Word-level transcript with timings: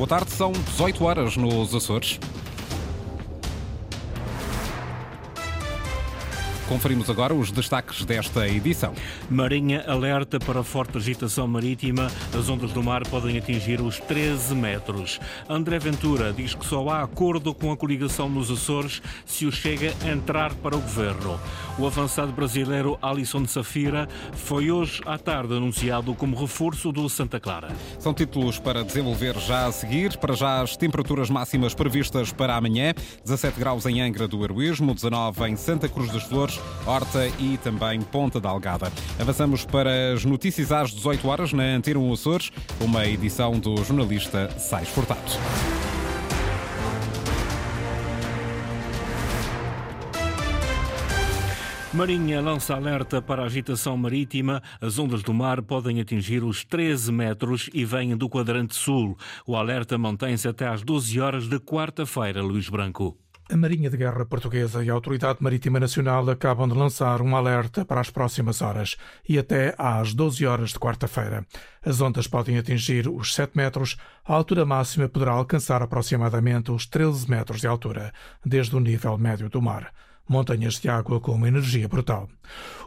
Boa 0.00 0.08
tarde, 0.08 0.30
são 0.30 0.50
18 0.50 1.04
horas 1.04 1.36
nos 1.36 1.74
Açores. 1.74 2.18
Conferimos 6.70 7.10
agora 7.10 7.34
os 7.34 7.50
destaques 7.50 8.04
desta 8.04 8.46
edição. 8.46 8.94
Marinha 9.28 9.82
alerta 9.88 10.38
para 10.38 10.62
forte 10.62 10.98
agitação 10.98 11.48
marítima. 11.48 12.06
As 12.32 12.48
ondas 12.48 12.70
do 12.70 12.80
mar 12.80 13.02
podem 13.08 13.36
atingir 13.36 13.80
os 13.80 13.98
13 13.98 14.54
metros. 14.54 15.18
André 15.48 15.80
Ventura 15.80 16.32
diz 16.32 16.54
que 16.54 16.64
só 16.64 16.88
há 16.88 17.02
acordo 17.02 17.52
com 17.52 17.72
a 17.72 17.76
coligação 17.76 18.28
nos 18.28 18.52
Açores 18.52 19.02
se 19.26 19.46
o 19.46 19.50
chega 19.50 19.92
a 20.04 20.10
entrar 20.10 20.54
para 20.54 20.76
o 20.76 20.80
governo. 20.80 21.40
O 21.76 21.88
avançado 21.88 22.30
brasileiro 22.30 22.96
Alisson 23.02 23.42
de 23.42 23.50
Safira 23.50 24.08
foi 24.32 24.70
hoje 24.70 25.02
à 25.06 25.18
tarde 25.18 25.56
anunciado 25.56 26.14
como 26.14 26.36
reforço 26.36 26.92
do 26.92 27.08
Santa 27.08 27.40
Clara. 27.40 27.74
São 27.98 28.14
títulos 28.14 28.60
para 28.60 28.84
desenvolver 28.84 29.36
já 29.40 29.66
a 29.66 29.72
seguir. 29.72 30.16
Para 30.18 30.36
já 30.36 30.62
as 30.62 30.76
temperaturas 30.76 31.30
máximas 31.30 31.74
previstas 31.74 32.32
para 32.32 32.54
amanhã: 32.54 32.94
17 33.24 33.58
graus 33.58 33.86
em 33.86 34.00
Angra 34.00 34.28
do 34.28 34.44
Heroísmo, 34.44 34.94
19 34.94 35.48
em 35.48 35.56
Santa 35.56 35.88
Cruz 35.88 36.12
das 36.12 36.22
Flores. 36.22 36.59
Horta 36.86 37.28
e 37.38 37.58
também 37.58 38.00
Ponta 38.00 38.40
da 38.40 38.48
Algada. 38.48 38.92
Avançamos 39.18 39.64
para 39.64 40.12
as 40.12 40.24
notícias 40.24 40.72
às 40.72 40.90
18 40.90 41.28
horas 41.28 41.52
na 41.52 41.62
Antena 41.62 42.00
Açores, 42.12 42.50
uma 42.80 43.06
edição 43.06 43.58
do 43.58 43.76
jornalista 43.84 44.50
Sais 44.58 44.88
Furtado. 44.88 45.20
Marinha 51.92 52.40
lança 52.40 52.76
alerta 52.76 53.20
para 53.20 53.42
agitação 53.42 53.96
marítima. 53.96 54.62
As 54.80 54.96
ondas 54.96 55.24
do 55.24 55.34
mar 55.34 55.60
podem 55.60 56.00
atingir 56.00 56.44
os 56.44 56.64
13 56.64 57.10
metros 57.10 57.68
e 57.74 57.84
vêm 57.84 58.16
do 58.16 58.28
quadrante 58.28 58.76
sul. 58.76 59.18
O 59.44 59.56
alerta 59.56 59.98
mantém-se 59.98 60.46
até 60.46 60.68
às 60.68 60.82
12 60.82 61.20
horas 61.20 61.48
de 61.48 61.58
quarta-feira, 61.58 62.42
Luís 62.42 62.68
Branco. 62.68 63.18
A 63.52 63.56
Marinha 63.56 63.90
de 63.90 63.96
Guerra 63.96 64.24
Portuguesa 64.24 64.84
e 64.84 64.88
a 64.88 64.92
Autoridade 64.92 65.42
Marítima 65.42 65.80
Nacional 65.80 66.30
acabam 66.30 66.68
de 66.68 66.74
lançar 66.78 67.20
um 67.20 67.34
alerta 67.34 67.84
para 67.84 68.00
as 68.00 68.08
próximas 68.08 68.62
horas 68.62 68.96
e 69.28 69.40
até 69.40 69.74
às 69.76 70.14
12 70.14 70.46
horas 70.46 70.70
de 70.70 70.78
quarta-feira. 70.78 71.44
As 71.84 72.00
ondas 72.00 72.28
podem 72.28 72.58
atingir 72.58 73.08
os 73.08 73.34
7 73.34 73.56
metros, 73.56 73.96
a 74.24 74.34
altura 74.34 74.64
máxima 74.64 75.08
poderá 75.08 75.32
alcançar 75.32 75.82
aproximadamente 75.82 76.70
os 76.70 76.86
13 76.86 77.28
metros 77.28 77.60
de 77.60 77.66
altura, 77.66 78.12
desde 78.46 78.76
o 78.76 78.80
nível 78.80 79.18
médio 79.18 79.48
do 79.48 79.60
mar 79.60 79.92
montanhas 80.28 80.74
de 80.74 80.88
água 80.88 81.18
com 81.18 81.32
uma 81.32 81.48
energia 81.48 81.88
brutal. 81.88 82.28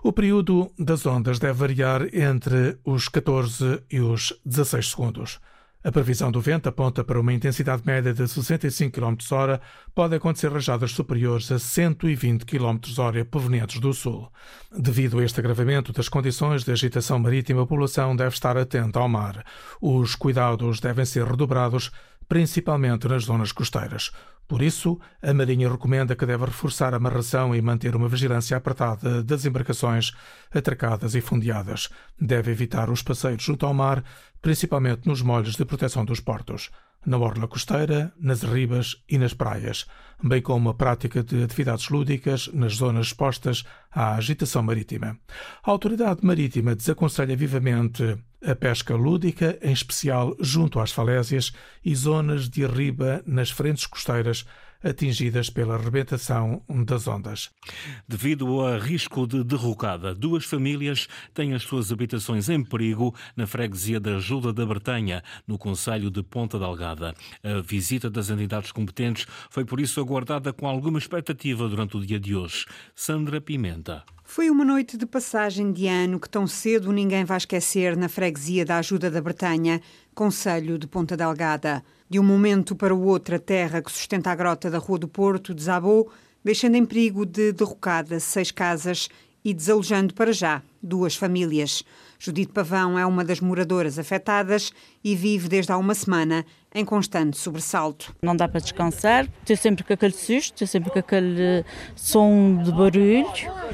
O 0.01 0.13
período 0.13 0.71
das 0.79 1.05
ondas 1.05 1.39
deve 1.39 1.59
variar 1.59 2.03
entre 2.15 2.77
os 2.85 3.09
14 3.09 3.83
e 3.91 3.99
os 3.99 4.33
16 4.45 4.91
segundos. 4.91 5.41
A 5.85 5.91
previsão 5.91 6.31
do 6.31 6.39
vento 6.39 6.69
aponta 6.69 7.03
para 7.03 7.19
uma 7.19 7.33
intensidade 7.33 7.83
média 7.85 8.13
de 8.13 8.25
65 8.25 9.01
km/h, 9.01 9.59
pode 9.93 10.15
acontecer 10.15 10.49
rajadas 10.49 10.91
superiores 10.91 11.51
a 11.51 11.59
120 11.59 12.45
km/h 12.45 13.25
provenientes 13.25 13.81
do 13.81 13.93
sul. 13.93 14.31
Devido 14.71 15.19
a 15.19 15.25
este 15.25 15.41
agravamento 15.41 15.91
das 15.91 16.07
condições 16.07 16.63
de 16.63 16.71
agitação 16.71 17.19
marítima, 17.19 17.63
a 17.63 17.65
população 17.65 18.15
deve 18.15 18.33
estar 18.33 18.55
atenta 18.55 18.97
ao 18.99 19.09
mar. 19.09 19.45
Os 19.81 20.15
cuidados 20.15 20.79
devem 20.79 21.03
ser 21.03 21.25
redobrados, 21.25 21.91
principalmente 22.27 23.07
nas 23.07 23.23
zonas 23.23 23.51
costeiras. 23.51 24.11
Por 24.47 24.61
isso, 24.61 24.99
a 25.21 25.33
Marinha 25.33 25.69
recomenda 25.69 26.15
que 26.15 26.25
deve 26.25 26.45
reforçar 26.45 26.93
a 26.93 26.97
amarração 26.97 27.55
e 27.55 27.61
manter 27.61 27.95
uma 27.95 28.09
vigilância 28.09 28.57
apertada 28.57 29.23
das 29.23 29.45
embarcações 29.45 30.11
atracadas 30.53 31.15
e 31.15 31.21
fundeadas. 31.21 31.89
Deve 32.19 32.51
evitar 32.51 32.89
os 32.89 33.01
passeios 33.01 33.41
junto 33.41 33.65
ao 33.65 33.73
mar, 33.73 34.03
principalmente 34.41 35.07
nos 35.07 35.21
molhos 35.21 35.55
de 35.55 35.65
proteção 35.65 36.03
dos 36.03 36.19
portos, 36.19 36.69
na 37.05 37.17
orla 37.17 37.47
costeira, 37.47 38.13
nas 38.19 38.43
ribas 38.43 39.01
e 39.09 39.17
nas 39.17 39.33
praias, 39.33 39.85
bem 40.21 40.41
como 40.41 40.69
a 40.69 40.73
prática 40.73 41.23
de 41.23 41.43
atividades 41.43 41.89
lúdicas 41.89 42.49
nas 42.53 42.75
zonas 42.75 43.07
expostas 43.07 43.63
à 43.91 44.15
agitação 44.15 44.63
marítima. 44.63 45.17
A 45.63 45.71
Autoridade 45.71 46.25
Marítima 46.25 46.75
desaconselha 46.75 47.35
vivamente 47.35 48.17
a 48.43 48.55
pesca 48.55 48.95
lúdica, 48.95 49.57
em 49.61 49.71
especial 49.71 50.35
junto 50.39 50.79
às 50.79 50.91
falésias 50.91 51.51
e 51.83 51.95
zonas 51.95 52.49
de 52.49 52.65
arriba 52.65 53.23
nas 53.25 53.49
frentes 53.49 53.85
costeiras 53.85 54.45
atingidas 54.83 55.49
pela 55.49 55.77
rebentação 55.77 56.61
das 56.85 57.07
ondas. 57.07 57.49
Devido 58.07 58.61
a 58.61 58.77
risco 58.77 59.25
de 59.25 59.43
derrocada, 59.43 60.13
duas 60.13 60.43
famílias 60.43 61.07
têm 61.33 61.53
as 61.53 61.63
suas 61.63 61.91
habitações 61.91 62.49
em 62.49 62.63
perigo 62.63 63.15
na 63.35 63.47
freguesia 63.47 63.99
da 63.99 64.17
Ajuda 64.17 64.51
da 64.51 64.65
Bretanha, 64.65 65.23
no 65.47 65.57
Conselho 65.57 66.11
de 66.11 66.21
Ponta 66.21 66.59
Delgada. 66.59 67.15
A 67.43 67.61
visita 67.61 68.09
das 68.09 68.29
entidades 68.29 68.71
competentes 68.71 69.25
foi 69.49 69.63
por 69.63 69.79
isso 69.79 70.01
aguardada 70.01 70.51
com 70.51 70.67
alguma 70.67 70.99
expectativa 70.99 71.67
durante 71.69 71.95
o 71.95 72.05
dia 72.05 72.19
de 72.19 72.35
hoje. 72.35 72.65
Sandra 72.93 73.39
Pimenta. 73.39 74.03
Foi 74.35 74.49
uma 74.49 74.65
noite 74.65 74.97
de 74.97 75.05
passagem 75.05 75.71
de 75.71 75.85
ano 75.87 76.19
que 76.19 76.27
tão 76.27 76.47
cedo 76.47 76.91
ninguém 76.91 77.23
vai 77.23 77.37
esquecer 77.37 77.95
na 77.95 78.09
freguesia 78.09 78.65
da 78.65 78.79
Ajuda 78.79 79.11
da 79.11 79.21
Bretanha, 79.21 79.79
Conselho 80.15 80.79
de 80.79 80.87
Ponta 80.87 81.15
Delgada. 81.15 81.83
De 82.09 82.17
um 82.17 82.23
momento 82.23 82.75
para 82.75 82.95
o 82.95 83.03
outro, 83.03 83.35
a 83.35 83.39
terra 83.39 83.79
que 83.79 83.91
sustenta 83.91 84.31
a 84.31 84.35
grota 84.35 84.71
da 84.71 84.79
Rua 84.79 84.97
do 84.97 85.07
Porto 85.07 85.53
desabou, 85.53 86.11
deixando 86.43 86.73
em 86.73 86.83
perigo 86.83 87.27
de 87.27 87.51
derrocada 87.51 88.19
seis 88.19 88.49
casas 88.49 89.07
e 89.43 89.53
desalojando 89.53 90.13
para 90.13 90.31
já 90.31 90.61
duas 90.81 91.15
famílias. 91.15 91.83
Judite 92.19 92.53
Pavão 92.53 92.97
é 92.97 93.05
uma 93.05 93.23
das 93.25 93.41
moradoras 93.41 93.99
afetadas 93.99 94.71
e 95.03 95.13
vive 95.13 95.49
desde 95.49 95.73
há 95.73 95.77
uma 95.77 95.93
semana 95.93 96.45
em 96.73 96.85
constante 96.85 97.37
sobressalto. 97.37 98.15
Não 98.21 98.35
dá 98.35 98.47
para 98.47 98.61
descansar, 98.61 99.27
estou 99.41 99.57
sempre 99.57 99.83
com 99.83 99.93
aquele 99.93 100.13
susto, 100.13 100.53
estou 100.53 100.67
sempre 100.67 100.89
com 100.89 100.99
aquele 100.99 101.65
som 101.95 102.61
de 102.63 102.71
barulho, 102.71 103.27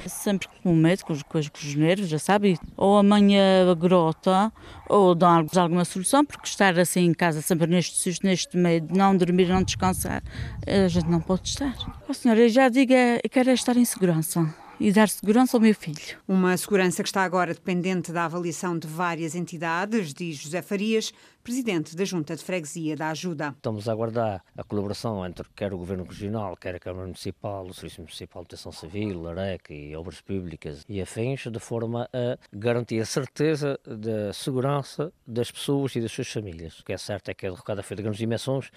sempre 0.07 0.47
com 0.63 0.75
medo, 0.75 1.05
com 1.05 1.13
os, 1.13 1.21
com 1.21 1.37
os 1.37 1.75
nervos, 1.75 2.09
já 2.09 2.19
sabe. 2.19 2.57
Ou 2.75 2.97
amanhã 2.97 3.69
a 3.69 3.75
grota, 3.75 4.51
ou 4.89 5.13
dá 5.13 5.43
alguma 5.57 5.85
solução, 5.85 6.25
porque 6.25 6.47
estar 6.47 6.77
assim 6.79 7.05
em 7.05 7.13
casa 7.13 7.41
sempre 7.41 7.67
neste 7.67 7.97
susto, 7.97 8.25
neste 8.25 8.57
medo, 8.57 8.95
não 8.95 9.15
dormir, 9.15 9.47
não 9.47 9.63
descansar, 9.63 10.23
a 10.67 10.87
gente 10.87 11.07
não 11.07 11.21
pode 11.21 11.47
estar. 11.47 11.75
Oh, 12.07 12.13
senhora, 12.13 12.41
eu 12.41 12.49
já 12.49 12.67
digo, 12.67 12.93
é, 12.93 13.19
eu 13.23 13.29
quero 13.29 13.51
é 13.51 13.53
estar 13.53 13.77
em 13.77 13.85
segurança 13.85 14.68
e 14.79 14.91
dar 14.91 15.09
segurança 15.09 15.57
ao 15.57 15.61
meu 15.61 15.75
filho. 15.75 16.17
Uma 16.27 16.55
segurança 16.55 17.03
que 17.03 17.09
está 17.09 17.23
agora 17.23 17.53
dependente 17.53 18.11
da 18.11 18.25
avaliação 18.25 18.77
de 18.77 18.87
várias 18.87 19.35
entidades, 19.35 20.13
diz 20.13 20.37
José 20.37 20.61
Farias, 20.61 21.13
presidente 21.43 21.95
da 21.95 22.05
Junta 22.05 22.35
de 22.35 22.43
Freguesia 22.43 22.95
da 22.95 23.09
Ajuda. 23.09 23.53
Estamos 23.55 23.89
a 23.89 23.91
aguardar 23.91 24.43
a 24.55 24.63
colaboração 24.63 25.25
entre 25.25 25.47
quer 25.55 25.73
o 25.73 25.77
Governo 25.77 26.03
Regional, 26.03 26.55
quer 26.55 26.75
a 26.75 26.79
Câmara 26.79 27.05
Municipal, 27.05 27.65
o 27.65 27.73
Serviço 27.73 28.01
Municipal 28.01 28.43
de 28.43 28.49
Proteção 28.49 28.71
Civil, 28.71 29.27
AREC 29.27 29.73
e 29.73 29.95
Obras 29.95 30.21
Públicas 30.21 30.85
e 30.87 31.01
afins, 31.01 31.47
de 31.47 31.59
forma 31.59 32.09
a 32.13 32.37
garantir 32.53 32.99
a 32.99 33.05
certeza 33.05 33.79
da 33.85 34.31
segurança 34.33 35.11
das 35.25 35.49
pessoas 35.49 35.95
e 35.95 36.01
das 36.01 36.11
suas 36.11 36.27
famílias. 36.27 36.79
O 36.79 36.85
que 36.85 36.93
é 36.93 36.97
certo 36.97 37.29
é 37.29 37.33
que 37.33 37.45
a 37.45 37.49
derrocada 37.49 37.81
foi 37.81 37.97
de 37.97 38.03
grandes 38.03 38.19
dimensões, 38.19 38.69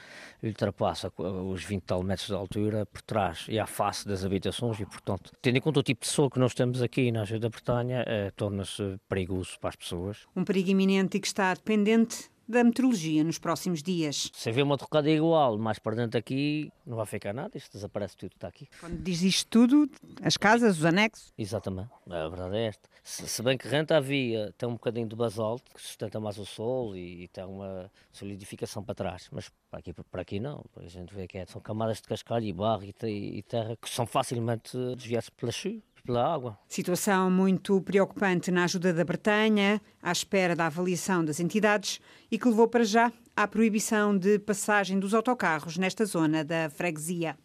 ultrapassa 0.43 1.13
os 1.19 1.65
20 1.65 1.83
tal 1.83 2.03
metros 2.03 2.29
de 2.29 2.35
altura 2.35 2.87
por 2.87 3.03
trás 3.03 3.47
e 3.49 3.59
à 3.59 3.67
face 3.67 4.07
das 4.07 4.25
habitações 4.25 4.81
e, 4.81 4.87
portanto, 4.87 5.33
tendo 5.41 5.59
em 5.59 5.61
conta 5.61 5.81
o 5.81 5.83
tipo 5.83 6.03
de 6.03 6.09
sol 6.09 6.31
que 6.31 6.39
nós 6.39 6.55
temos 6.55 6.81
aqui 6.81 7.13
na 7.13 7.23
Ajuda 7.23 7.41
da 7.41 7.49
Bretanha, 7.49 8.05
eh, 8.07 8.31
torna-se 8.37 8.99
perigoso 9.09 9.59
para 9.61 9.71
as 9.71 9.77
pessoas. 9.77 10.19
Um 10.35 10.45
perigo 10.45 10.71
iminente 10.71 11.17
e 11.17 11.21
que 11.21 11.27
está 11.27 11.53
dependente 11.53 12.31
da 12.49 12.63
meteorologia 12.65 13.25
nos 13.25 13.39
próximos 13.39 13.83
dias. 13.83 14.31
Se 14.33 14.49
haver 14.49 14.63
uma 14.63 14.77
derrocada 14.77 15.11
igual, 15.11 15.59
mais 15.59 15.79
para 15.79 15.97
dentro 15.97 16.19
aqui, 16.19 16.73
não 16.87 16.97
vai 16.97 17.07
ficar 17.07 17.33
nada, 17.33 17.57
isto 17.57 17.73
desaparece 17.73 18.17
tudo 18.17 18.33
está 18.35 18.49
aqui. 18.49 18.69
Quando 18.81 19.03
diz 19.03 19.23
isto 19.23 19.49
tudo, 19.49 19.91
as 20.23 20.37
casas, 20.37 20.79
os 20.79 20.85
anexos? 20.85 21.33
Exatamente, 21.37 21.91
a 22.09 22.29
verdade 22.29 22.57
é 22.57 22.67
esta. 22.67 22.89
Se, 23.03 23.27
se 23.27 23.43
bem 23.43 23.59
que 23.59 23.67
renta 23.67 23.97
havia, 23.97 24.53
tem 24.57 24.69
um 24.69 24.73
bocadinho 24.73 25.09
de 25.09 25.17
basalto, 25.17 25.65
que 25.75 25.81
sustenta 25.81 26.21
mais 26.21 26.39
o 26.39 26.47
sol 26.47 26.97
e, 26.97 27.25
e 27.25 27.29
tem 27.29 27.45
uma 27.45 27.91
solidificação 28.13 28.83
para 28.83 28.95
trás, 28.95 29.29
mas 29.33 29.51
para 29.71 29.81
aqui, 29.81 29.93
para 29.93 30.23
aqui 30.23 30.39
não. 30.39 30.65
A 30.77 30.87
gente 30.87 31.15
vê 31.15 31.27
que 31.27 31.39
é, 31.39 31.47
são 31.47 31.61
camadas 31.61 31.99
de 31.99 32.05
cascalho 32.05 32.45
e 32.45 32.53
barro 32.53 32.85
e, 32.85 33.39
e 33.39 33.43
terra 33.43 33.77
que 33.77 33.89
são 33.89 34.07
facilmente 34.07 34.77
desviadas 34.97 35.31
pela 35.31 35.51
chuva 35.51 35.83
pela 36.05 36.35
água. 36.35 36.59
Situação 36.69 37.31
muito 37.31 37.81
preocupante 37.81 38.51
na 38.51 38.65
ajuda 38.65 38.93
da 38.93 39.05
Bretanha, 39.05 39.81
à 40.03 40.13
espera 40.13 40.57
da 40.57 40.67
avaliação 40.67 41.25
das 41.25 41.41
entidades 41.41 42.01
e 42.31 42.39
que 42.39 42.49
levou 42.49 42.69
para 42.69 42.85
já 42.85 43.13
à 43.37 43.47
proibição 43.47 44.17
de 44.17 44.39
passagem 44.39 44.99
dos 44.99 45.15
autocarros 45.15 45.77
nesta 45.79 46.05
zona 46.05 46.45
da 46.45 46.69
freguesia. 46.71 47.37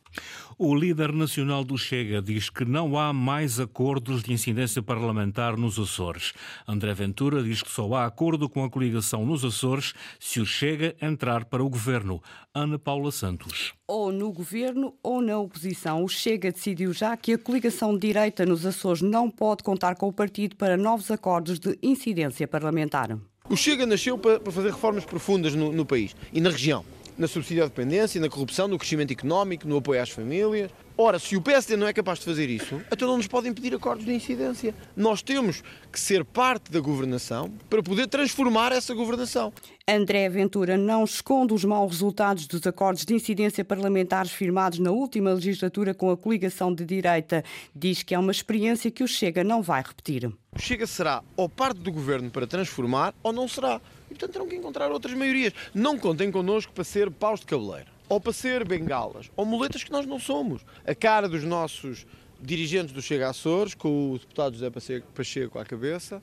O 0.59 0.73
líder 0.73 1.13
nacional 1.13 1.63
do 1.63 1.77
Chega 1.77 2.19
diz 2.19 2.49
que 2.49 2.65
não 2.65 2.97
há 2.97 3.13
mais 3.13 3.59
acordos 3.59 4.23
de 4.23 4.33
incidência 4.33 4.81
parlamentar 4.81 5.55
nos 5.55 5.77
Açores. 5.77 6.33
André 6.67 6.95
Ventura 6.95 7.43
diz 7.43 7.61
que 7.61 7.69
só 7.69 7.93
há 7.93 8.05
acordo 8.05 8.49
com 8.49 8.63
a 8.63 8.69
coligação 8.69 9.23
nos 9.23 9.45
Açores 9.45 9.93
se 10.19 10.39
o 10.39 10.45
Chega 10.47 10.95
entrar 10.99 11.45
para 11.45 11.63
o 11.63 11.69
governo. 11.69 12.23
Ana 12.55 12.79
Paula 12.79 13.11
Santos. 13.11 13.73
Ou 13.87 14.11
no 14.11 14.31
governo 14.31 14.95
ou 15.03 15.21
na 15.21 15.37
oposição. 15.37 16.03
O 16.03 16.09
Chega 16.09 16.51
decidiu 16.51 16.91
já 16.91 17.15
que 17.15 17.33
a 17.33 17.37
coligação 17.37 17.93
de 17.93 18.07
direita 18.07 18.43
nos 18.43 18.65
Açores 18.65 19.03
não 19.03 19.29
pode 19.29 19.61
contar 19.61 19.95
com 19.95 20.07
o 20.07 20.13
partido 20.13 20.55
para 20.55 20.75
novos 20.75 21.11
acordos 21.11 21.59
de 21.59 21.77
incidência 21.83 22.47
parlamentar. 22.47 23.15
O 23.47 23.55
Chega 23.55 23.85
nasceu 23.85 24.17
para 24.17 24.51
fazer 24.51 24.71
reformas 24.71 25.05
profundas 25.05 25.53
no, 25.53 25.71
no 25.71 25.85
país 25.85 26.15
e 26.33 26.41
na 26.41 26.49
região 26.49 26.83
na 27.17 27.27
subsídio 27.27 27.63
à 27.63 27.67
dependência, 27.67 28.21
na 28.21 28.29
corrupção, 28.29 28.67
no 28.67 28.77
crescimento 28.77 29.11
económico, 29.11 29.67
no 29.67 29.77
apoio 29.77 30.01
às 30.01 30.09
famílias. 30.09 30.69
Ora, 30.99 31.19
se 31.19 31.37
o 31.37 31.41
PSD 31.41 31.77
não 31.77 31.87
é 31.87 31.93
capaz 31.93 32.17
de 32.17 32.25
fazer 32.25 32.49
isso, 32.49 32.81
então 32.91 33.07
não 33.07 33.17
nos 33.17 33.27
podem 33.27 33.53
pedir 33.53 33.73
acordos 33.75 34.03
de 34.03 34.11
incidência. 34.11 34.73
Nós 34.95 35.21
temos 35.21 35.61
que 35.91 35.99
ser 35.99 36.25
parte 36.25 36.71
da 36.71 36.79
governação 36.79 37.51
para 37.69 37.83
poder 37.83 38.07
transformar 38.07 38.71
essa 38.71 38.95
governação. 38.95 39.53
André 39.87 40.27
Ventura 40.27 40.75
não 40.75 41.03
esconde 41.03 41.53
os 41.53 41.63
maus 41.63 41.91
resultados 41.91 42.47
dos 42.47 42.65
acordos 42.65 43.05
de 43.05 43.13
incidência 43.13 43.63
parlamentares 43.63 44.31
firmados 44.31 44.79
na 44.79 44.89
última 44.89 45.31
legislatura 45.33 45.93
com 45.93 46.09
a 46.09 46.17
coligação 46.17 46.73
de 46.73 46.83
direita. 46.83 47.43
Diz 47.75 48.01
que 48.01 48.15
é 48.15 48.19
uma 48.19 48.31
experiência 48.31 48.89
que 48.89 49.03
o 49.03 49.07
Chega 49.07 49.43
não 49.43 49.61
vai 49.61 49.83
repetir. 49.83 50.25
O 50.25 50.59
Chega 50.59 50.87
será 50.87 51.23
ou 51.35 51.47
parte 51.47 51.79
do 51.79 51.91
governo 51.91 52.31
para 52.31 52.47
transformar 52.47 53.13
ou 53.21 53.31
não 53.31 53.47
será. 53.47 53.79
Portanto, 54.17 54.33
terão 54.33 54.47
que 54.47 54.55
encontrar 54.55 54.91
outras 54.91 55.13
maiorias. 55.13 55.53
Não 55.73 55.97
contem 55.97 56.31
connosco 56.31 56.73
para 56.73 56.83
ser 56.83 57.11
paus 57.11 57.39
de 57.39 57.45
cabeleira 57.45 57.97
ou 58.09 58.19
para 58.19 58.33
ser 58.33 58.65
bengalas, 58.65 59.29
ou 59.35 59.45
muletas 59.45 59.83
que 59.83 59.91
nós 59.91 60.05
não 60.05 60.19
somos. 60.19 60.61
A 60.85 60.95
cara 60.95 61.27
dos 61.27 61.43
nossos 61.43 62.05
dirigentes 62.41 62.93
do 62.93 63.01
Chega 63.01 63.29
Açores, 63.29 63.73
com 63.73 64.13
o 64.13 64.19
deputado 64.19 64.53
José 64.53 65.01
Pacheco 65.13 65.59
à 65.59 65.65
cabeça, 65.65 66.21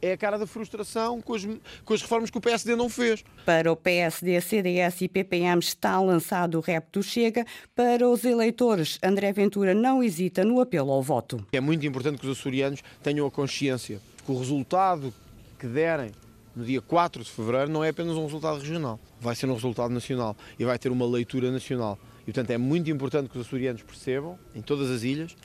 é 0.00 0.12
a 0.12 0.16
cara 0.16 0.38
da 0.38 0.46
frustração 0.46 1.20
com 1.20 1.34
as, 1.34 1.44
com 1.84 1.94
as 1.94 2.02
reformas 2.02 2.30
que 2.30 2.38
o 2.38 2.40
PSD 2.40 2.76
não 2.76 2.88
fez. 2.88 3.24
Para 3.44 3.72
o 3.72 3.76
PSD, 3.76 4.40
CDS 4.40 5.02
e 5.02 5.08
PPM 5.08 5.58
está 5.58 5.98
lançado 6.00 6.56
o 6.56 6.60
rep 6.60 6.86
do 6.92 7.02
Chega. 7.02 7.44
Para 7.74 8.08
os 8.08 8.24
eleitores, 8.24 8.98
André 9.02 9.32
Ventura 9.32 9.74
não 9.74 10.02
hesita 10.02 10.44
no 10.44 10.60
apelo 10.60 10.92
ao 10.92 11.02
voto. 11.02 11.44
É 11.52 11.60
muito 11.60 11.86
importante 11.86 12.18
que 12.18 12.26
os 12.26 12.38
açorianos 12.38 12.82
tenham 13.02 13.26
a 13.26 13.30
consciência 13.30 14.00
que 14.24 14.32
o 14.32 14.38
resultado 14.38 15.12
que 15.58 15.66
derem 15.66 16.12
no 16.56 16.64
dia 16.64 16.80
4 16.80 17.22
de 17.22 17.30
fevereiro 17.30 17.70
não 17.70 17.84
é 17.84 17.90
apenas 17.90 18.16
um 18.16 18.24
resultado 18.24 18.58
regional, 18.58 18.98
vai 19.20 19.36
ser 19.36 19.46
um 19.46 19.52
resultado 19.52 19.90
nacional 19.90 20.34
e 20.58 20.64
vai 20.64 20.78
ter 20.78 20.90
uma 20.90 21.06
leitura 21.06 21.52
nacional. 21.52 21.98
E, 22.22 22.24
portanto, 22.24 22.50
é 22.50 22.56
muito 22.56 22.90
importante 22.90 23.28
que 23.28 23.38
os 23.38 23.46
açorianos 23.46 23.82
percebam, 23.82 24.38
em 24.54 24.62
todas 24.62 24.90
as 24.90 25.02
ilhas, 25.02 25.36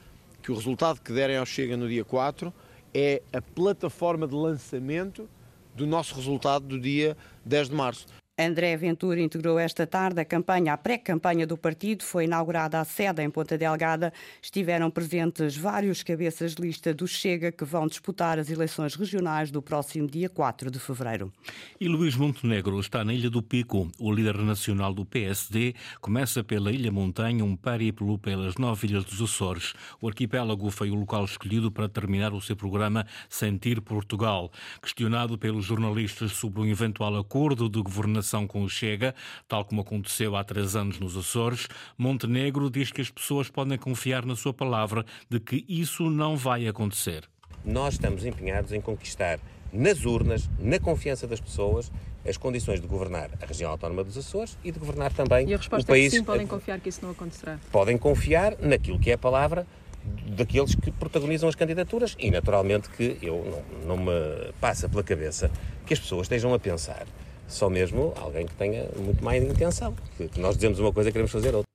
que 0.41 0.51
o 0.51 0.55
resultado 0.55 1.01
que 1.01 1.11
derem 1.11 1.35
ao 1.35 1.45
Chega 1.45 1.75
no 1.75 1.87
dia 1.87 2.05
4 2.05 2.51
é 2.93 3.21
a 3.33 3.41
plataforma 3.41 4.25
de 4.25 4.33
lançamento 4.33 5.29
do 5.75 5.85
nosso 5.85 6.15
resultado 6.15 6.65
do 6.65 6.79
dia 6.79 7.15
10 7.45 7.69
de 7.69 7.75
março. 7.75 8.20
André 8.41 8.75
Ventura 8.75 9.21
integrou 9.21 9.59
esta 9.59 9.85
tarde 9.85 10.19
a 10.19 10.25
campanha, 10.25 10.73
a 10.73 10.77
pré-campanha 10.77 11.45
do 11.45 11.55
partido. 11.55 12.03
Foi 12.03 12.23
inaugurada 12.23 12.79
a 12.79 12.83
sede 12.83 13.21
em 13.21 13.29
Ponta 13.29 13.55
Delgada. 13.55 14.11
Estiveram 14.41 14.89
presentes 14.89 15.55
vários 15.55 16.01
cabeças 16.01 16.55
de 16.55 16.61
lista 16.63 16.91
do 16.91 17.07
Chega 17.07 17.51
que 17.51 17.63
vão 17.63 17.85
disputar 17.85 18.39
as 18.39 18.49
eleições 18.49 18.95
regionais 18.95 19.51
do 19.51 19.61
próximo 19.61 20.07
dia 20.07 20.27
4 20.27 20.71
de 20.71 20.79
fevereiro. 20.79 21.31
E 21.79 21.87
Luís 21.87 22.15
Montenegro 22.15 22.79
está 22.79 23.05
na 23.05 23.13
Ilha 23.13 23.29
do 23.29 23.43
Pico. 23.43 23.91
O 23.99 24.11
líder 24.11 24.37
nacional 24.39 24.91
do 24.91 25.05
PSD 25.05 25.75
começa 25.99 26.43
pela 26.43 26.71
Ilha 26.71 26.91
Montanha 26.91 27.45
um 27.45 27.55
périplo 27.55 28.17
pelas 28.17 28.55
nove 28.55 28.87
ilhas 28.87 29.05
dos 29.05 29.21
Açores. 29.21 29.73
O 30.01 30.07
arquipélago 30.07 30.71
foi 30.71 30.89
o 30.89 30.95
local 30.95 31.25
escolhido 31.25 31.71
para 31.71 31.87
terminar 31.87 32.33
o 32.33 32.41
seu 32.41 32.55
programa 32.55 33.05
Sentir 33.29 33.81
Portugal. 33.81 34.51
Questionado 34.81 35.37
pelos 35.37 35.65
jornalistas 35.65 36.31
sobre 36.31 36.61
um 36.61 36.65
eventual 36.65 37.15
acordo 37.17 37.69
de 37.69 37.79
governação 37.79 38.30
com 38.47 38.63
o 38.63 38.69
Chega, 38.69 39.13
tal 39.47 39.65
como 39.65 39.81
aconteceu 39.81 40.35
há 40.35 40.43
três 40.43 40.75
anos 40.75 40.99
nos 40.99 41.17
Açores, 41.17 41.67
Montenegro 41.97 42.69
diz 42.69 42.91
que 42.91 43.01
as 43.01 43.09
pessoas 43.09 43.49
podem 43.49 43.77
confiar 43.77 44.25
na 44.25 44.35
sua 44.35 44.53
palavra 44.53 45.05
de 45.29 45.39
que 45.39 45.65
isso 45.67 46.09
não 46.09 46.37
vai 46.37 46.67
acontecer. 46.67 47.23
Nós 47.63 47.95
estamos 47.95 48.25
empenhados 48.25 48.71
em 48.71 48.81
conquistar 48.81 49.39
nas 49.71 50.05
urnas, 50.05 50.49
na 50.59 50.79
confiança 50.79 51.27
das 51.27 51.39
pessoas, 51.39 51.91
as 52.27 52.37
condições 52.37 52.79
de 52.79 52.87
governar 52.87 53.29
a 53.41 53.45
região 53.45 53.71
autónoma 53.71 54.03
dos 54.03 54.17
Açores 54.17 54.57
e 54.63 54.71
de 54.71 54.79
governar 54.79 55.11
também 55.11 55.49
e 55.49 55.53
a 55.53 55.57
resposta 55.57 55.83
o 55.83 55.93
país. 55.93 56.07
É 56.07 56.09
que 56.09 56.17
sim, 56.17 56.23
podem 56.23 56.47
confiar 56.47 56.79
que 56.79 56.89
isso 56.89 56.99
não 57.03 57.11
acontecerá. 57.11 57.59
Podem 57.71 57.97
confiar 57.97 58.57
naquilo 58.59 58.99
que 58.99 59.11
é 59.11 59.13
a 59.13 59.17
palavra 59.17 59.65
daqueles 60.25 60.75
que 60.75 60.91
protagonizam 60.91 61.47
as 61.47 61.55
candidaturas 61.55 62.15
e 62.19 62.31
naturalmente 62.31 62.89
que 62.89 63.17
eu 63.21 63.63
não, 63.85 63.95
não 63.95 64.05
me 64.05 64.51
passa 64.59 64.89
pela 64.89 65.03
cabeça 65.03 65.51
que 65.85 65.93
as 65.93 65.99
pessoas 65.99 66.23
estejam 66.23 66.53
a 66.53 66.59
pensar 66.59 67.05
só 67.51 67.69
mesmo 67.69 68.13
alguém 68.17 68.45
que 68.45 68.53
tenha 68.55 68.87
muito 68.95 69.23
mais 69.23 69.43
intenção. 69.43 69.93
Nós 70.37 70.55
dizemos 70.55 70.79
uma 70.79 70.91
coisa 70.91 71.09
e 71.09 71.11
queremos 71.11 71.31
fazer 71.31 71.53
outra. 71.55 71.70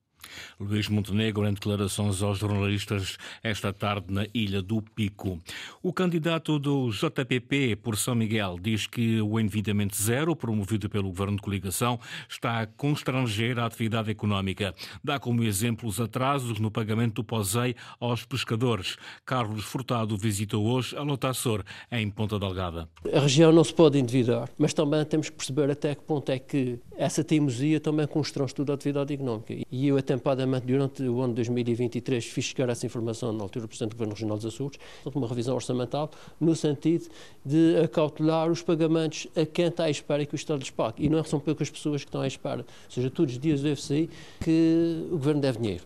Luís 0.59 0.89
Montenegro 0.89 1.47
em 1.47 1.53
declarações 1.53 2.21
aos 2.23 2.39
jornalistas 2.39 3.17
esta 3.43 3.71
tarde 3.71 4.11
na 4.11 4.25
Ilha 4.33 4.59
do 4.59 4.81
Pico. 4.81 5.39
O 5.83 5.93
candidato 5.93 6.57
do 6.57 6.89
JPP 6.89 7.75
por 7.75 7.95
São 7.95 8.15
Miguel 8.15 8.57
diz 8.59 8.87
que 8.87 9.21
o 9.21 9.39
endividamento 9.39 9.95
zero, 9.95 10.35
promovido 10.35 10.89
pelo 10.89 11.09
governo 11.09 11.35
de 11.35 11.43
coligação, 11.43 11.99
está 12.27 12.61
a 12.61 12.65
constranger 12.65 13.59
a 13.59 13.67
atividade 13.67 14.09
económica. 14.09 14.73
Dá 15.03 15.19
como 15.19 15.43
exemplo 15.43 15.87
os 15.87 15.99
atrasos 15.99 16.59
no 16.59 16.71
pagamento 16.71 17.15
do 17.15 17.23
POSEI 17.23 17.75
aos 17.99 18.25
pescadores. 18.25 18.97
Carlos 19.23 19.63
Furtado 19.63 20.17
visitou 20.17 20.65
hoje 20.65 20.97
a 20.97 21.03
Lotaçor, 21.03 21.63
em 21.91 22.09
Ponta 22.09 22.39
Delgada. 22.39 22.89
A 23.13 23.19
região 23.19 23.51
não 23.51 23.63
se 23.63 23.73
pode 23.73 23.99
endividar, 23.99 24.49
mas 24.57 24.73
também 24.73 25.05
temos 25.05 25.29
que 25.29 25.35
perceber 25.35 25.69
até 25.69 25.93
que 25.93 26.01
ponto 26.01 26.31
é 26.31 26.39
que 26.39 26.79
essa 26.97 27.23
teimosia 27.23 27.79
também 27.79 28.07
constrange 28.07 28.55
toda 28.55 28.73
a 28.73 28.75
atividade 28.75 29.13
económica. 29.13 29.53
E 29.71 29.87
eu, 29.87 29.97
atempadamente, 29.97 30.46
durante 30.65 31.03
o 31.03 31.21
ano 31.21 31.33
2023, 31.33 32.25
fiz 32.25 32.45
chegar 32.45 32.69
essa 32.69 32.85
informação 32.85 33.31
na 33.33 33.43
altura 33.43 33.67
Presidente 33.67 33.91
do 33.91 33.95
Governo 33.95 34.13
Regional 34.13 34.37
dos 34.37 34.45
Açores, 34.45 34.79
uma 35.13 35.27
revisão 35.27 35.55
orçamental, 35.55 36.09
no 36.39 36.55
sentido 36.55 37.07
de 37.45 37.77
acautelar 37.83 38.49
os 38.49 38.61
pagamentos 38.61 39.27
a 39.35 39.45
quem 39.45 39.67
está 39.67 39.85
à 39.85 39.89
espera 39.89 40.25
que 40.25 40.33
o 40.33 40.35
Estado 40.35 40.59
lhes 40.59 40.69
pague. 40.69 41.05
E 41.05 41.09
não 41.09 41.23
são 41.23 41.39
poucas 41.39 41.69
pessoas 41.69 42.03
que 42.03 42.09
estão 42.09 42.21
à 42.21 42.27
espera. 42.27 42.61
Ou 42.61 42.91
seja, 42.91 43.09
todos 43.09 43.33
os 43.33 43.39
dias 43.39 43.61
do 43.61 43.75
FCI 43.75 44.09
que 44.43 45.05
o 45.07 45.17
Governo 45.17 45.41
deve 45.41 45.59
dinheiro. 45.59 45.83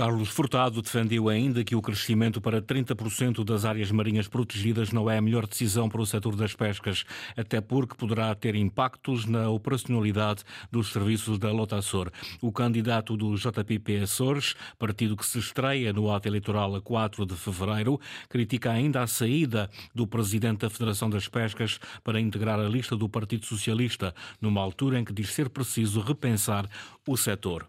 Carlos 0.00 0.30
Furtado 0.30 0.80
defendeu 0.80 1.28
ainda 1.28 1.62
que 1.62 1.76
o 1.76 1.82
crescimento 1.82 2.40
para 2.40 2.62
30% 2.62 3.44
das 3.44 3.66
áreas 3.66 3.90
marinhas 3.90 4.26
protegidas 4.26 4.92
não 4.92 5.10
é 5.10 5.18
a 5.18 5.20
melhor 5.20 5.46
decisão 5.46 5.90
para 5.90 6.00
o 6.00 6.06
setor 6.06 6.34
das 6.34 6.54
pescas, 6.54 7.04
até 7.36 7.60
porque 7.60 7.94
poderá 7.94 8.34
ter 8.34 8.54
impactos 8.54 9.26
na 9.26 9.50
operacionalidade 9.50 10.42
dos 10.72 10.90
serviços 10.90 11.38
da 11.38 11.52
Lotaçor. 11.52 12.10
O 12.40 12.50
candidato 12.50 13.14
do 13.14 13.36
JPP 13.36 13.98
Açores, 13.98 14.54
partido 14.78 15.14
que 15.18 15.26
se 15.26 15.38
estreia 15.38 15.92
no 15.92 16.10
ato 16.10 16.26
eleitoral 16.26 16.74
a 16.74 16.80
4 16.80 17.26
de 17.26 17.36
fevereiro, 17.36 18.00
critica 18.26 18.70
ainda 18.70 19.02
a 19.02 19.06
saída 19.06 19.68
do 19.94 20.06
presidente 20.06 20.60
da 20.60 20.70
Federação 20.70 21.10
das 21.10 21.28
Pescas 21.28 21.78
para 22.02 22.18
integrar 22.18 22.58
a 22.58 22.66
lista 22.66 22.96
do 22.96 23.06
Partido 23.06 23.44
Socialista, 23.44 24.14
numa 24.40 24.62
altura 24.62 24.98
em 24.98 25.04
que 25.04 25.12
diz 25.12 25.28
ser 25.28 25.50
preciso 25.50 26.00
repensar 26.00 26.66
o 27.06 27.18
setor. 27.18 27.66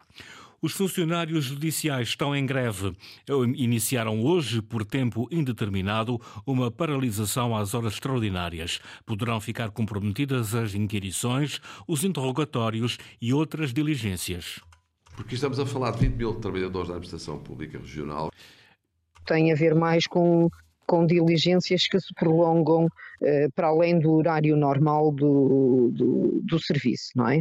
Os 0.64 0.74
funcionários 0.74 1.46
judiciais 1.46 2.10
estão 2.10 2.36
em 2.36 2.46
greve. 2.46 2.96
Iniciaram 3.56 4.22
hoje, 4.24 4.62
por 4.62 4.86
tempo 4.86 5.28
indeterminado, 5.32 6.22
uma 6.46 6.70
paralisação 6.70 7.56
às 7.56 7.74
horas 7.74 7.94
extraordinárias. 7.94 8.80
Poderão 9.04 9.42
ficar 9.42 9.72
comprometidas 9.72 10.54
as 10.54 10.76
inquirições, 10.76 11.60
os 11.88 12.04
interrogatórios 12.04 13.00
e 13.20 13.34
outras 13.34 13.74
diligências. 13.74 14.60
Porque 15.16 15.34
estamos 15.34 15.60
a 15.60 15.66
falar 15.66 15.92
de 15.94 16.08
20 16.08 16.16
mil 16.16 16.36
trabalhadores 16.36 16.90
da 16.90 16.94
administração 16.94 17.40
pública 17.40 17.80
regional. 17.80 18.30
Tem 19.26 19.52
a 19.52 19.56
ver 19.56 19.74
mais 19.74 20.06
com 20.06 20.48
com 20.86 21.06
diligências 21.06 21.88
que 21.88 21.98
se 22.02 22.14
prolongam 22.16 22.86
eh, 23.22 23.48
para 23.56 23.68
além 23.68 23.98
do 23.98 24.12
horário 24.12 24.58
normal 24.58 25.10
do, 25.14 25.90
do, 25.94 26.42
do 26.44 26.60
serviço, 26.60 27.12
não 27.16 27.30
é? 27.30 27.40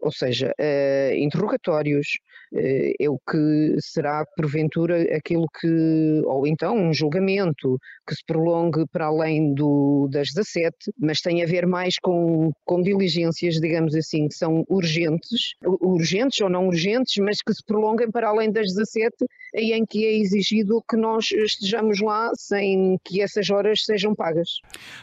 Ou 0.00 0.12
seja, 0.12 0.54
uh, 0.58 1.14
interrogatórios, 1.14 2.18
uh, 2.52 2.92
é 3.00 3.08
o 3.08 3.18
que 3.18 3.76
será 3.80 4.24
porventura 4.36 5.02
aquilo 5.16 5.46
que, 5.60 6.22
ou 6.24 6.46
então 6.46 6.76
um 6.76 6.92
julgamento 6.92 7.78
que 8.06 8.14
se 8.14 8.24
prolongue 8.24 8.86
para 8.92 9.06
além 9.06 9.54
do, 9.54 10.08
das 10.10 10.28
17, 10.28 10.76
mas 10.98 11.20
tem 11.20 11.42
a 11.42 11.46
ver 11.46 11.66
mais 11.66 11.96
com, 12.00 12.52
com 12.64 12.82
diligências, 12.82 13.56
digamos 13.56 13.94
assim, 13.94 14.28
que 14.28 14.34
são 14.34 14.64
urgentes, 14.68 15.54
urgentes 15.62 16.40
ou 16.40 16.48
não 16.48 16.68
urgentes, 16.68 17.16
mas 17.18 17.42
que 17.42 17.52
se 17.52 17.64
prolonguem 17.64 18.10
para 18.10 18.28
além 18.28 18.50
das 18.50 18.66
17, 18.74 19.14
e 19.54 19.72
em 19.72 19.84
que 19.84 20.04
é 20.04 20.18
exigido 20.18 20.82
que 20.88 20.96
nós 20.96 21.30
estejamos 21.30 22.00
lá 22.00 22.30
sem 22.34 22.98
que 23.04 23.20
essas 23.20 23.50
horas 23.50 23.84
sejam 23.84 24.14
pagas. 24.14 24.48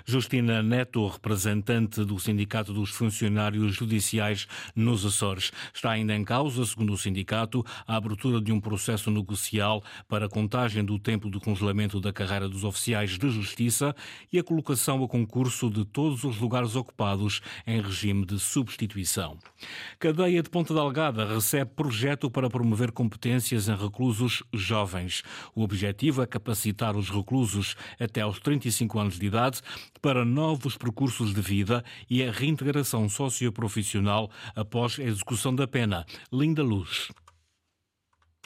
Justina 0.06 0.62
Neto, 0.62 1.08
representante 1.08 2.04
do 2.04 2.20
Sindicato 2.20 2.74
dos 2.74 2.90
Funcionários 2.90 3.76
Judiciais 3.76 4.48
nos 4.76 5.06
Açores. 5.06 5.52
Está 5.74 5.92
ainda 5.92 6.16
em 6.16 6.24
causa, 6.24 6.66
segundo 6.66 6.94
o 6.94 6.98
sindicato, 6.98 7.66
a 7.88 7.96
abertura 7.96 8.40
de 8.40 8.52
um 8.52 8.60
processo 8.60 9.12
negocial 9.12 9.84
para 10.08 10.26
a 10.26 10.30
contagem 10.30 10.84
do 10.84 10.98
tempo 10.98 11.30
de 11.30 11.40
congelamento 11.40 12.00
da 12.00 12.14
carreira 12.14 12.48
dos 12.48 12.64
oficiais 12.64 13.18
de 13.18 13.30
justiça 13.30 13.96
e 14.32 14.40
a 14.40 14.44
colocação 14.44 15.04
a 15.04 15.08
concurso 15.08 15.70
de 15.70 15.86
todos 15.86 16.24
os 16.24 16.40
lugares 16.40 16.76
ocupados 16.76 17.42
em 17.66 17.82
regime 17.82 18.26
de 18.26 18.40
substituição. 18.40 19.38
Cadeia 20.00 20.42
de 20.42 20.50
Ponta 20.50 20.74
Delgada 20.74 21.26
recebe 21.26 21.72
projeto 21.76 22.30
para 22.30 22.50
promover 22.50 22.92
competências 22.92 23.68
em 23.68 23.76
reclusos 23.76 24.44
jovens. 24.54 25.24
O 25.54 25.64
objetivo 25.64 26.22
é 26.22 26.26
capacitar 26.26 26.96
os 26.96 27.10
reclusos 27.10 27.76
até 28.00 28.22
aos 28.22 28.40
35 28.40 29.00
anos 29.00 29.20
de 29.20 29.26
idade 29.26 29.62
para 30.02 30.24
novos 30.24 30.78
percursos 30.78 31.34
de 31.34 31.42
vida 31.42 31.84
e 32.10 32.24
a 32.24 32.32
reintegração 32.32 33.08
socioprofissional 33.10 34.30
após 34.56 35.00
a 35.00 35.04
execução 35.04 35.54
da 35.54 35.68
pena. 35.68 36.06
Linda 36.32 36.64
Luz. 36.64 37.10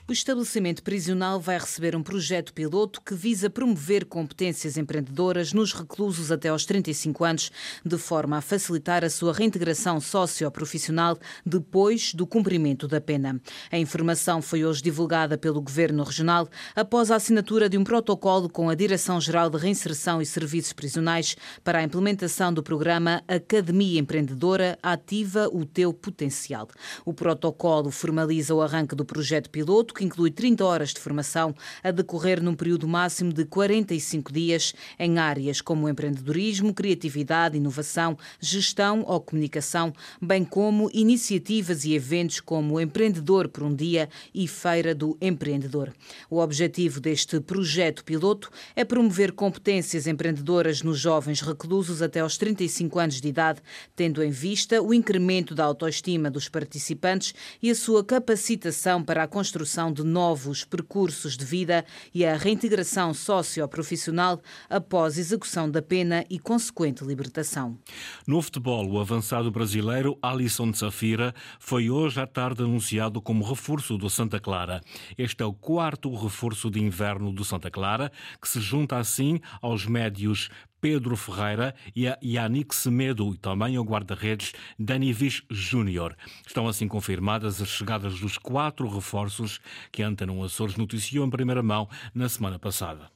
O 0.10 0.12
estabelecimento 0.12 0.82
prisional 0.82 1.40
vai 1.40 1.60
receber 1.60 1.96
um 1.96 2.02
projeto 2.02 2.52
piloto 2.52 3.00
que 3.00 3.14
visa 3.14 3.48
promover 3.48 4.06
competências 4.06 4.76
empreendedoras 4.76 5.54
nos 5.54 5.72
reclusos 5.72 6.32
até 6.32 6.50
aos 6.50 6.66
35 6.66 7.24
anos, 7.24 7.52
de 7.86 7.96
forma 7.96 8.36
a 8.36 8.42
facilitar 8.42 9.06
a 9.06 9.10
sua 9.12 9.32
reintegração 9.32 10.02
socioprofissional 10.02 11.16
depois 11.46 12.12
do 12.12 12.26
cumprimento 12.26 12.88
da 12.88 13.00
pena. 13.00 13.40
A 13.72 13.78
informação 13.78 14.42
foi 14.42 14.66
hoje 14.66 14.82
divulgada 14.82 15.38
pelo 15.38 15.62
Governo 15.62 16.02
Regional 16.02 16.50
após 16.76 17.12
a 17.12 17.16
assinatura 17.18 17.70
de 17.70 17.78
um 17.78 17.84
protocolo 17.84 18.50
com 18.50 18.68
a 18.68 18.74
Direção-Geral 18.74 19.52
de 19.52 19.60
Reinserção 19.60 20.20
e 20.20 20.26
Serviços 20.26 20.74
Prisionais 20.74 21.38
para 21.64 21.78
a 21.78 21.84
implementação 21.84 22.52
do 22.52 22.64
programa 22.64 23.22
Academia 23.28 24.00
Empreendedora 24.00 24.76
Ativa 24.82 25.48
o 25.54 25.66
Teu 25.66 25.94
Potencial. 25.94 26.68
O 27.06 27.14
protocolo 27.14 27.92
formaliza 27.92 28.56
o 28.56 28.62
arranque 28.64 28.96
do 28.96 29.06
projeto 29.06 29.52
piloto 29.52 29.99
que 30.00 30.06
inclui 30.06 30.32
30 30.32 30.64
horas 30.64 30.94
de 30.94 31.02
formação 31.02 31.54
a 31.84 31.92
decorrer 31.92 32.42
num 32.42 32.56
período 32.56 32.88
máximo 32.88 33.34
de 33.34 33.44
45 33.44 34.32
dias 34.32 34.74
em 34.98 35.18
áreas 35.18 35.60
como 35.60 35.90
empreendedorismo, 35.90 36.74
criatividade, 36.74 37.58
inovação, 37.58 38.18
gestão 38.40 39.04
ou 39.06 39.20
comunicação, 39.20 39.94
bem 40.22 40.46
como 40.46 40.90
iniciativas 40.94 41.84
e 41.84 41.94
eventos 41.94 42.40
como 42.40 42.80
Empreendedor 42.80 43.50
por 43.50 43.64
um 43.64 43.76
Dia 43.76 44.08
e 44.34 44.48
Feira 44.48 44.96
do 44.96 45.18
Empreendedor. 45.20 45.94
O 46.30 46.40
objetivo 46.40 47.02
deste 47.02 47.42
projeto 47.42 48.06
piloto 48.06 48.50
é 48.78 48.86
promover 48.86 49.34
competências 49.34 50.08
empreendedoras 50.08 50.82
nos 50.82 50.98
jovens 50.98 51.42
reclusos 51.42 52.02
até 52.02 52.22
aos 52.22 52.38
35 52.38 53.00
anos 53.00 53.20
de 53.20 53.28
idade, 53.28 53.62
tendo 53.98 54.24
em 54.24 54.32
vista 54.32 54.82
o 54.82 54.94
incremento 54.94 55.54
da 55.54 55.66
autoestima 55.66 56.32
dos 56.32 56.48
participantes 56.48 57.34
e 57.62 57.70
a 57.70 57.76
sua 57.76 58.02
capacitação 58.02 59.04
para 59.04 59.24
a 59.24 59.28
construção 59.28 59.89
de 59.92 60.04
novos 60.04 60.64
percursos 60.64 61.38
de 61.38 61.46
vida 61.46 61.86
e 62.14 62.26
a 62.26 62.36
reintegração 62.36 63.14
socioprofissional 63.14 64.42
após 64.70 65.18
execução 65.18 65.70
da 65.70 65.82
pena 65.82 66.26
e 66.30 66.40
consequente 66.40 67.04
libertação. 67.04 67.78
No 68.26 68.42
futebol, 68.42 68.90
o 68.90 69.00
avançado 69.00 69.52
brasileiro 69.52 70.18
Alisson 70.22 70.72
de 70.72 70.78
Safira 70.78 71.34
foi 71.60 71.90
hoje 71.90 72.20
à 72.20 72.28
tarde 72.28 72.64
anunciado 72.64 73.22
como 73.22 73.44
reforço 73.44 73.98
do 73.98 74.10
Santa 74.10 74.40
Clara. 74.40 74.82
Este 75.18 75.44
é 75.44 75.46
o 75.46 75.54
quarto 75.54 76.14
reforço 76.16 76.70
de 76.70 76.80
inverno 76.80 77.32
do 77.32 77.44
Santa 77.44 77.70
Clara, 77.70 78.12
que 78.42 78.48
se 78.48 78.60
junta 78.60 78.98
assim 78.98 79.40
aos 79.62 79.86
médios 79.86 80.50
Pedro 80.82 81.16
Ferreira 81.16 81.76
e 81.96 82.08
a 82.08 82.18
Yannick 82.24 82.76
Semedo 82.76 83.34
e 83.34 83.38
também 83.38 83.76
ao 83.76 83.84
guarda-redes 83.84 84.54
Dani 84.78 85.12
Viz 85.14 85.44
Júnior. 85.50 86.16
Estão 86.46 86.68
assim 86.68 86.88
confirmadas 86.88 87.62
as 87.62 87.70
chegadas 87.70 88.20
dos 88.20 88.38
quatro 88.38 88.88
reforços 88.88 89.60
que 89.92 90.04
a 90.04 90.08
Antena 90.08 90.30
Açores 90.44 90.76
noticiou 90.76 91.26
em 91.26 91.30
primeira 91.30 91.64
mão 91.64 91.90
na 92.14 92.30
semana 92.30 92.58
passada. 92.58 93.10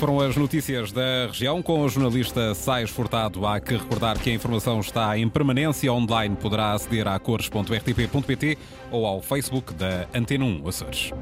Foram 0.00 0.18
as 0.18 0.34
notícias 0.34 0.92
da 0.92 1.26
região 1.26 1.62
com 1.62 1.82
o 1.82 1.88
jornalista 1.88 2.54
Sais 2.54 2.88
Furtado. 2.88 3.46
Há 3.46 3.60
que 3.60 3.76
recordar 3.76 4.18
que 4.18 4.30
a 4.30 4.32
informação 4.32 4.80
está 4.80 5.18
em 5.18 5.28
permanência 5.28 5.92
online. 5.92 6.34
Poderá 6.36 6.72
aceder 6.72 7.06
a 7.06 7.18
cores.rtp.pt 7.18 8.56
ou 8.90 9.04
ao 9.04 9.20
Facebook 9.20 9.74
da 9.74 10.08
Antena 10.14 10.46
1 10.46 10.66
Açores. 10.66 11.12